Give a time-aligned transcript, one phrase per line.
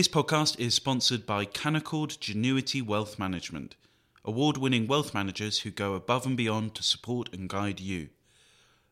[0.00, 3.76] This podcast is sponsored by Canaccord Genuity Wealth Management,
[4.24, 8.08] award winning wealth managers who go above and beyond to support and guide you.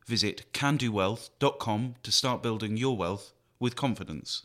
[0.05, 4.43] Visit candowealth.com to start building your wealth with confidence.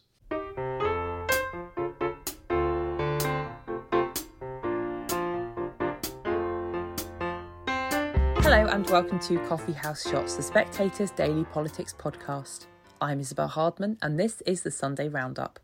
[8.40, 12.68] Hello and welcome to Coffee House Shots, the Spectator's daily politics podcast.
[13.02, 15.60] I'm Isabel Hardman and this is the Sunday Roundup.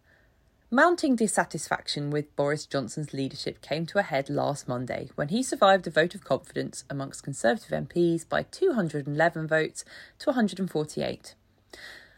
[0.71, 5.87] Mounting dissatisfaction with Boris Johnson's leadership came to a head last Monday when he survived
[5.87, 9.83] a vote of confidence amongst Conservative MPs by 211 votes
[10.19, 11.33] to 148.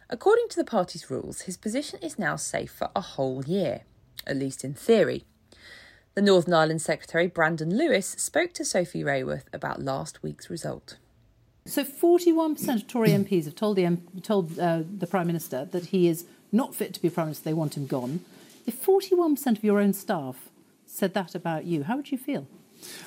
[0.09, 3.83] According to the party's rules, his position is now safe for a whole year,
[4.27, 5.23] at least in theory.
[6.15, 10.97] The Northern Ireland Secretary Brandon Lewis spoke to Sophie Raworth about last week's result.
[11.65, 16.09] So, 41% of Tory MPs have told the, told, uh, the Prime Minister that he
[16.09, 18.25] is not fit to be Prime Minister, they want him gone.
[18.71, 20.49] If 41% of your own staff
[20.85, 22.47] said that about you, how would you feel?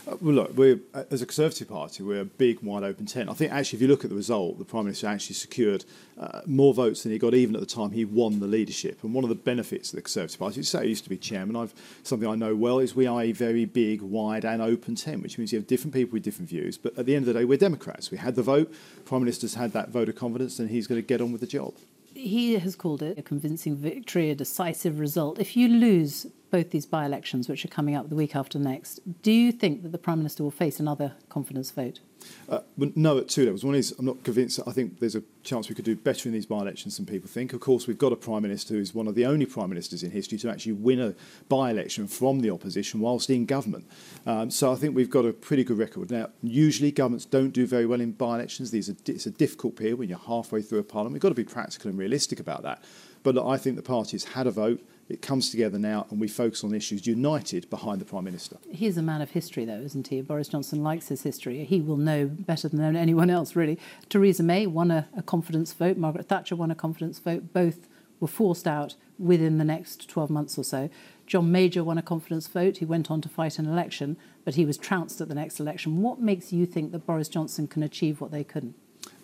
[0.07, 0.79] Uh, well, look, we're,
[1.11, 3.31] as a Conservative Party, we're a big, wide open tent.
[3.31, 5.87] I think actually, if you look at the result, the Prime Minister actually secured
[6.21, 9.03] uh, more votes than he got even at the time he won the leadership.
[9.03, 11.17] And one of the benefits of the Conservative Party, you say I used to be
[11.17, 14.97] chairman, I've, something I know well, is we are a very big, wide, and open
[14.97, 16.77] tent, which means you have different people with different views.
[16.77, 18.11] But at the end of the day, we're Democrats.
[18.11, 18.71] We had the vote,
[19.07, 21.47] Prime Minister's had that vote of confidence, and he's going to get on with the
[21.47, 21.73] job
[22.15, 25.39] he has called it a convincing victory, a decisive result.
[25.39, 29.01] If you lose both these by elections, which are coming up the week after next,
[29.23, 32.01] do you think that the Prime Minister will face another confidence vote?
[32.49, 33.65] Uh, no, at two levels.
[33.65, 34.61] One is I'm not convinced.
[34.67, 37.53] I think there's a chance we could do better in these by-elections than people think.
[37.53, 40.11] Of course, we've got a prime minister who's one of the only prime ministers in
[40.11, 41.15] history to actually win a
[41.49, 43.87] by-election from the opposition whilst in government.
[44.27, 46.11] Um, so I think we've got a pretty good record.
[46.11, 48.71] Now, usually governments don't do very well in by-elections.
[48.71, 51.15] These are, it's a difficult period when you're halfway through a parliament.
[51.15, 52.83] We've got to be practical and realistic about that.
[53.23, 54.81] But look, I think the party's had a vote.
[55.09, 58.57] It comes together now, and we focus on issues united behind the Prime Minister.
[58.71, 60.23] He's a man of history, though, isn't he?
[60.23, 61.65] Boris Johnson likes his history.
[61.65, 63.79] He will know better than anyone else, really.
[64.09, 65.99] Theresa May won a, a confidence vote.
[65.99, 67.53] Margaret Thatcher won a confidence vote.
[67.53, 67.87] Both
[68.19, 70.89] were forced out within the next 12 months or so.
[71.27, 72.79] John Major won a confidence vote.
[72.79, 76.03] He went on to fight an election, but he was trounced at the next election.
[76.03, 78.75] What makes you think that Boris Johnson can achieve what they couldn't?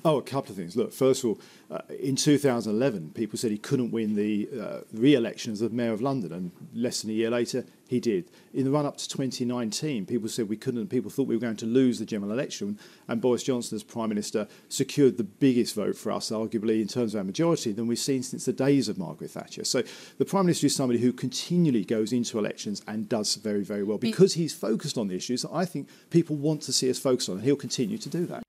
[0.02, 0.76] Oh, a couple of things.
[0.76, 1.40] Look, first of all,
[1.70, 6.00] uh, in 2011, people said he couldn't win the uh, re-election as the mayor of
[6.00, 8.30] London, and less than a year later, he did.
[8.54, 10.86] In the run-up to 2019, people said we couldn't.
[10.86, 12.78] People thought we were going to lose the general election,
[13.08, 17.14] and Boris Johnson, as prime minister, secured the biggest vote for us, arguably in terms
[17.14, 19.64] of our majority, than we've seen since the days of Margaret Thatcher.
[19.64, 19.82] So
[20.16, 23.98] the prime minister is somebody who continually goes into elections and does very, very well
[23.98, 27.28] because he's focused on the issues that I think people want to see us focus
[27.28, 28.42] on, and he'll continue to do that.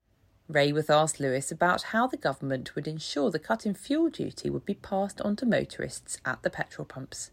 [0.52, 4.66] Raworth asked Lewis about how the government would ensure the cut in fuel duty would
[4.66, 7.30] be passed on to motorists at the petrol pumps.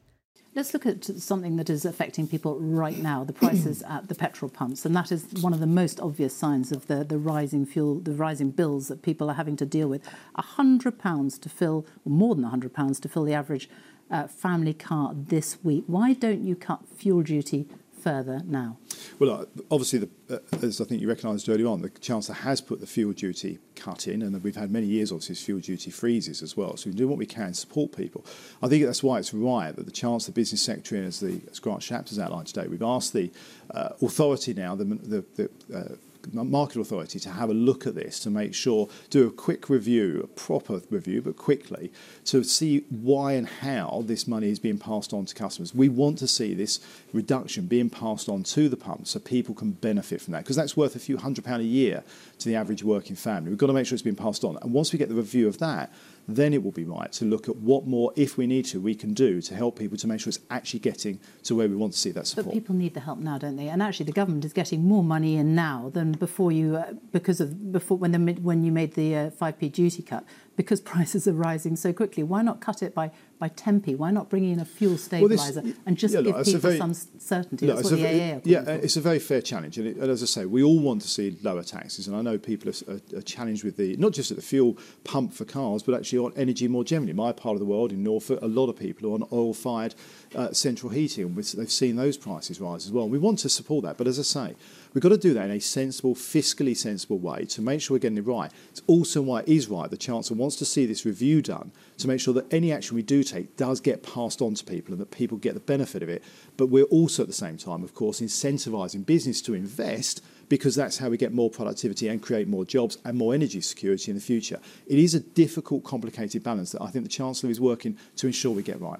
[0.55, 4.49] Let's look at something that is affecting people right now, the prices at the petrol
[4.49, 4.85] pumps.
[4.85, 8.13] And that is one of the most obvious signs of the, the rising fuel, the
[8.13, 10.01] rising bills that people are having to deal with.
[10.37, 13.69] £100 to fill, more than £100 to fill the average
[14.09, 15.83] uh, family car this week.
[15.85, 17.67] Why don't you cut fuel duty
[18.01, 18.77] further now?
[19.19, 22.61] Well, uh, obviously, the, uh, as I think you recognised earlier on, the Chancellor has
[22.61, 26.41] put the fuel duty cut in, and we've had many years, obviously, fuel duty freezes
[26.41, 26.77] as well.
[26.77, 28.25] So we do what we can to support people.
[28.63, 31.41] I think that's why it's right that the Chancellor, the Business Secretary, and as, the,
[31.51, 33.29] as Grant Shapps has outlined today, we've asked the
[33.71, 35.95] uh, authority now, the, the, the uh,
[36.31, 40.21] market authority to have a look at this to make sure, do a quick review,
[40.23, 41.91] a proper review, but quickly,
[42.25, 45.73] to see why and how this money is being passed on to customers.
[45.73, 46.79] We want to see this
[47.13, 50.77] reduction being passed on to the pump so people can benefit from that because that's
[50.77, 52.03] worth a few hundred pound a year
[52.39, 53.49] to the average working family.
[53.49, 54.57] We've got to make sure it's being passed on.
[54.61, 55.91] And once we get the review of that,
[56.35, 58.95] then it will be right to look at what more, if we need to, we
[58.95, 61.93] can do to help people to make sure it's actually getting to where we want
[61.93, 62.47] to see that support.
[62.47, 63.69] But people need the help now, don't they?
[63.69, 67.39] And actually, the government is getting more money in now than before you, uh, because
[67.41, 70.23] of before when the when you made the uh, 5p duty cut,
[70.59, 72.21] because prices are rising so quickly.
[72.21, 73.95] Why not cut it by by 10p?
[73.95, 76.77] Why not bring in a fuel stabiliser well, and just yeah, give look, people very,
[76.77, 77.65] some certainty?
[77.65, 79.77] Look, That's what the a, AA Yeah, it's a very fair challenge.
[79.77, 82.09] And, it, and, as I say, we all want to see lower taxes.
[82.09, 84.77] And I know people are, are, are, challenged with the, not just at the fuel
[85.05, 87.13] pump for cars, but actually on energy more generally.
[87.13, 89.95] My part of the world, in Norfolk, a lot of people are on oil fired
[90.35, 91.23] uh, central heating.
[91.23, 93.07] And they've seen those prices rise as well.
[93.07, 93.97] We want to support that.
[93.97, 94.55] But as I say,
[94.93, 97.99] We've got to do that in a sensible, fiscally sensible way to make sure we're
[97.99, 98.51] getting it right.
[98.71, 102.07] It's also why it is right the Chancellor wants to see this review done to
[102.07, 105.01] make sure that any action we do take does get passed on to people and
[105.01, 106.23] that people get the benefit of it.
[106.57, 110.97] But we're also at the same time, of course, incentivising business to invest because that's
[110.97, 114.23] how we get more productivity and create more jobs and more energy security in the
[114.23, 114.59] future.
[114.87, 118.51] It is a difficult, complicated balance that I think the Chancellor is working to ensure
[118.51, 118.99] we get right.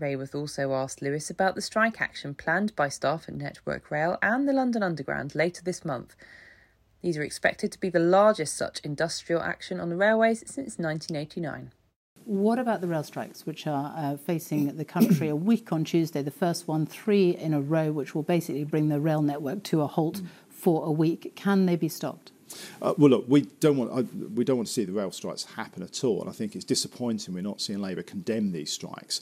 [0.00, 4.48] Raworth also asked Lewis about the strike action planned by staff at Network Rail and
[4.48, 6.14] the London Underground later this month.
[7.02, 11.72] These are expected to be the largest such industrial action on the railways since 1989.
[12.24, 16.22] What about the rail strikes, which are uh, facing the country a week on Tuesday?
[16.22, 19.80] The first one, three in a row, which will basically bring the rail network to
[19.80, 21.32] a halt for a week.
[21.36, 22.32] Can they be stopped?
[22.80, 24.02] Uh, well, look, we don't want uh,
[24.34, 26.64] we don't want to see the rail strikes happen at all, and I think it's
[26.64, 29.20] disappointing we're not seeing Labour condemn these strikes.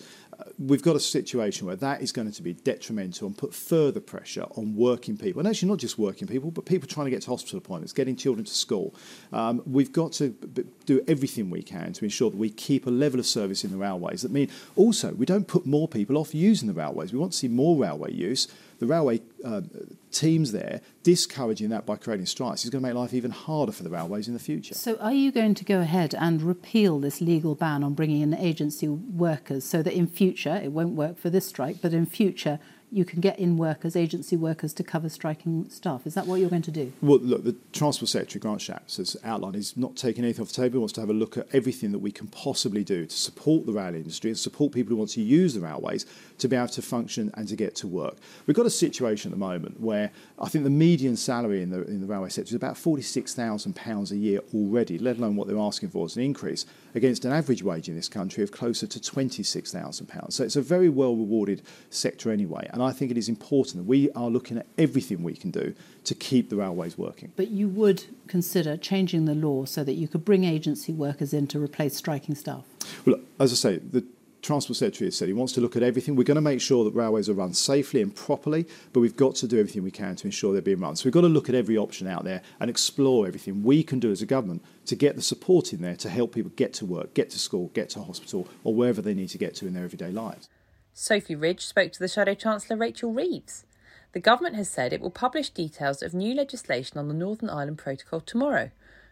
[0.59, 4.47] We've got a situation where that is going to be detrimental and put further pressure
[4.57, 7.31] on working people, and actually not just working people, but people trying to get to
[7.31, 8.95] hospital appointments, getting children to school.
[9.33, 12.91] Um, we've got to b- do everything we can to ensure that we keep a
[12.91, 14.23] level of service in the railways.
[14.23, 17.13] That mean also we don't put more people off using the railways.
[17.13, 18.49] We want to see more railway use
[18.79, 19.63] the railway uh,
[20.11, 23.83] teams there discouraging that by creating strikes is going to make life even harder for
[23.83, 24.75] the railways in the future.
[24.75, 28.35] So, are you going to go ahead and repeal this legal ban on bringing in
[28.35, 30.26] agency workers so that in future,
[30.57, 32.59] it won't work for this strike, but in future,
[32.91, 36.07] you can get in workers, agency workers, to cover striking staff.
[36.07, 36.93] Is that what you're going to do?
[37.03, 40.63] Well, look, the Transport Secretary, Grant Shapps, has outlined he's not taking anything off the
[40.63, 40.75] table.
[40.75, 43.67] He wants to have a look at everything that we can possibly do to support
[43.67, 46.07] the rail industry and support people who want to use the railways
[46.39, 48.17] to be able to function and to get to work.
[48.47, 51.83] We've got a situation at the moment where I think the median salary in the,
[51.85, 55.91] in the railway sector is about £46,000 a year already, let alone what they're asking
[55.91, 60.33] for as an increase, against an average wage in this country of closer to £26,000.
[60.33, 62.69] So it's a very well rewarded sector anyway.
[62.77, 65.75] And I think it is important that we are looking at everything we can do
[66.05, 67.33] to keep the railways working.
[67.35, 71.47] But you would consider changing the law so that you could bring agency workers in
[71.47, 72.65] to replace striking staff?
[73.07, 74.05] Well, as I say, the
[74.43, 76.17] Transport Secretary has said he wants to look at everything.
[76.17, 79.37] We're going to make sure that railways are run safely and properly, but we've got
[79.37, 80.97] to do everything we can to ensure they're being run.
[80.97, 84.01] So we've got to look at every option out there and explore everything we can
[84.01, 86.85] do as a government to get the support in there to help people get to
[86.85, 89.73] work, get to school, get to hospital, or wherever they need to get to in
[89.73, 90.51] their everyday lives.
[90.99, 93.67] Sophie Ridge spoke to the Shadow Chancellor Rachel Reeves.
[94.13, 97.77] The government has said it will publish details of new legislation on the Northern Ireland
[97.77, 98.71] Protocol tomorrow,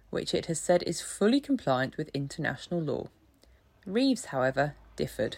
[0.08, 3.08] which it has said is fully compliant with international law.
[3.84, 5.36] Reeves, however, differed.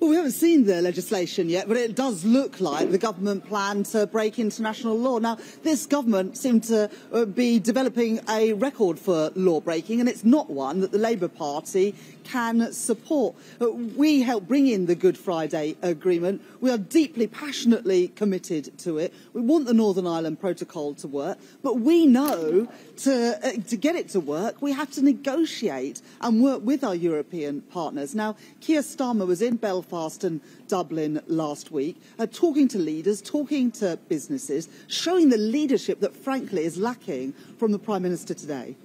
[0.00, 3.82] Well, we haven't seen the legislation yet, but it does look like the government plan
[3.84, 5.18] to break international law.
[5.18, 10.22] Now, this government seemed to uh, be developing a record for law breaking, and it's
[10.22, 13.34] not one that the Labour Party can support.
[13.60, 16.42] Uh, we helped bring in the Good Friday Agreement.
[16.60, 19.12] We are deeply, passionately committed to it.
[19.32, 22.68] We want the Northern Ireland Protocol to work, but we know
[22.98, 26.94] to, uh, to get it to work, we have to negotiate and work with our
[26.94, 28.14] European partners.
[28.14, 33.70] Now, Keir Starmer was in Belfast and Dublin last week, uh, talking to leaders, talking
[33.72, 38.76] to businesses, showing the leadership that, frankly, is lacking from the Prime Minister today.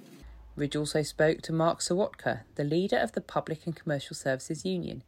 [0.56, 5.02] Ridge also spoke to Mark Serwotka, the leader of the Public and Commercial Services Union.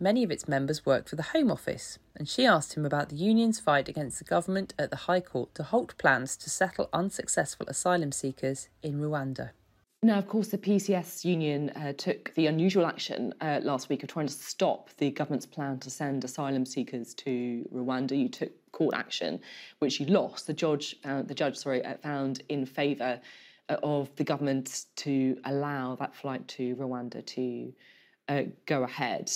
[0.00, 3.16] Many of its members work for the Home Office, and she asked him about the
[3.16, 7.66] union's fight against the government at the High Court to halt plans to settle unsuccessful
[7.68, 9.50] asylum seekers in Rwanda.
[10.04, 14.10] Now, of course, the PCS union uh, took the unusual action uh, last week of
[14.10, 18.10] trying to stop the government's plan to send asylum seekers to Rwanda.
[18.10, 19.40] You took court action,
[19.78, 20.46] which you lost.
[20.46, 23.18] The judge found, the judge, sorry, uh, found in favour
[23.70, 27.72] uh, of the government to allow that flight to Rwanda to
[28.28, 29.32] uh, go ahead.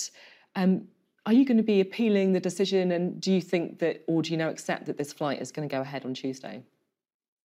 [0.55, 0.83] Um,
[1.25, 4.29] are you going to be appealing the decision, and do you think that, or do
[4.29, 6.61] you now accept that this flight is going to go ahead on Tuesday?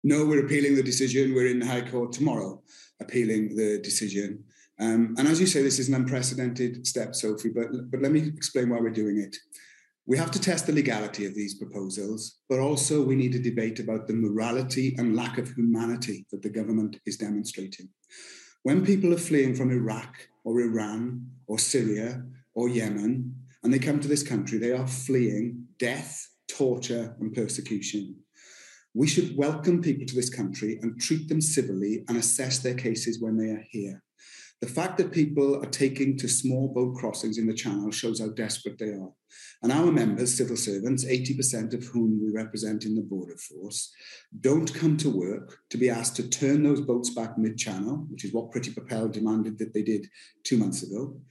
[0.03, 1.34] No, we're appealing the decision.
[1.34, 2.62] We're in the High Court tomorrow,
[3.00, 4.44] appealing the decision.
[4.80, 7.50] Um, and as you say, this is an unprecedented step, Sophie.
[7.50, 9.36] But but let me explain why we're doing it.
[10.06, 13.80] We have to test the legality of these proposals, but also we need a debate
[13.80, 17.89] about the morality and lack of humanity that the government is demonstrating.
[18.63, 22.24] When people are fleeing from Iraq or Iran or Syria
[22.54, 28.16] or Yemen, and they come to this country, they are fleeing death, torture, and persecution.
[28.98, 33.22] We should welcome people to this country and treat them civilly and assess their cases
[33.22, 34.01] when they are here.
[34.60, 38.30] The fact that people are taking to small boat crossings in the channel shows how
[38.30, 39.12] desperate they are.
[39.62, 43.92] And our members, civil servants, 80% of whom we represent in the border force,
[44.42, 48.25] don't come to work to be asked to turn those boats back mid channel, which
[48.25, 50.08] is what Priti Patel demanded that they did
[50.44, 51.22] two months ago.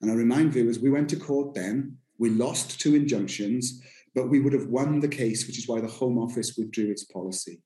[0.00, 3.82] And I remind viewers, we went to court then, we lost two injunctions,
[4.16, 7.04] but we would have won the case, which is why the Home Office withdrew its
[7.04, 7.60] policy.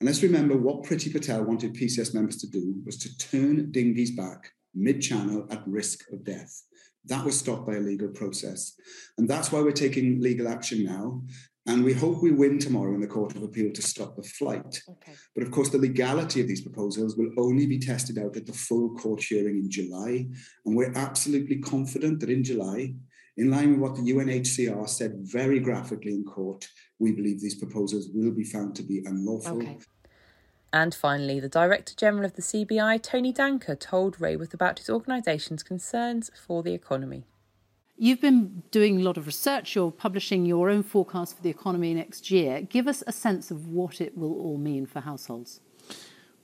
[0.00, 4.10] And let's remember what Priti Patel wanted PCS members to do was to turn dinghies
[4.10, 6.64] back mid-channel at risk of death.
[7.04, 8.74] That was stopped by a legal process.
[9.16, 11.22] And that's why we're taking legal action now.
[11.66, 14.82] And we hope we win tomorrow in the Court of Appeal to stop the flight.
[14.88, 15.12] Okay.
[15.36, 18.52] But of course, the legality of these proposals will only be tested out at the
[18.52, 20.26] full court hearing in July.
[20.66, 22.94] And we're absolutely confident that in July,
[23.36, 28.08] In line with what the UNHCR said very graphically in court, we believe these proposals
[28.12, 29.56] will be found to be unlawful.
[29.56, 29.78] Okay.
[30.72, 35.62] And finally, the Director General of the CBI, Tony Danker, told Raworth about his organisation's
[35.62, 37.24] concerns for the economy.
[37.96, 41.94] You've been doing a lot of research, you're publishing your own forecast for the economy
[41.94, 42.62] next year.
[42.62, 45.60] Give us a sense of what it will all mean for households.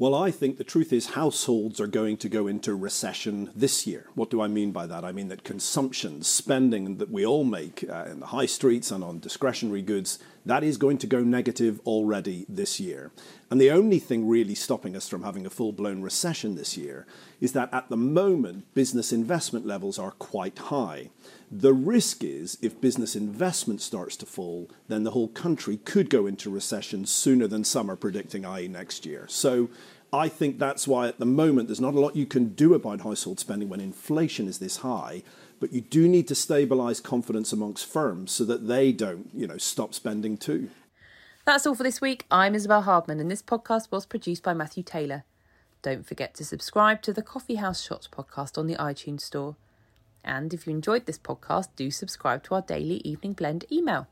[0.00, 4.06] Well, I think the truth is households are going to go into recession this year.
[4.14, 5.04] What do I mean by that?
[5.04, 9.02] I mean that consumption, spending that we all make uh, in the high streets and
[9.02, 13.12] on discretionary goods, that is going to go negative already this year.
[13.50, 17.06] And the only thing really stopping us from having a full blown recession this year
[17.38, 21.10] is that at the moment, business investment levels are quite high.
[21.50, 26.26] The risk is if business investment starts to fall, then the whole country could go
[26.26, 29.26] into recession sooner than some are predicting, i.e., next year.
[29.28, 29.68] So
[30.14, 33.02] I think that's why at the moment there's not a lot you can do about
[33.02, 35.22] household spending when inflation is this high.
[35.60, 39.58] But you do need to stabilise confidence amongst firms so that they don't, you know,
[39.58, 40.70] stop spending too.
[41.44, 42.26] That's all for this week.
[42.30, 45.24] I'm Isabel Hardman, and this podcast was produced by Matthew Taylor.
[45.80, 49.56] Don't forget to subscribe to the Coffee House Shots podcast on the iTunes Store.
[50.24, 54.08] And if you enjoyed this podcast, do subscribe to our daily Evening Blend email.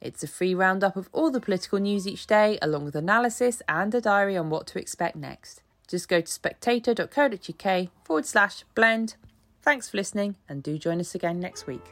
[0.00, 3.94] It's a free roundup of all the political news each day, along with analysis and
[3.94, 5.62] a diary on what to expect next.
[5.88, 9.16] Just go to spectator.co.uk forward slash blend.
[9.62, 11.84] Thanks for listening, and do join us again next week.